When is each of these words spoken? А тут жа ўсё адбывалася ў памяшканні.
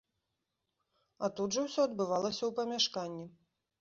А 1.27 1.29
тут 1.39 1.49
жа 1.57 1.61
ўсё 1.67 1.81
адбывалася 1.91 2.43
ў 2.45 2.51
памяшканні. 2.61 3.25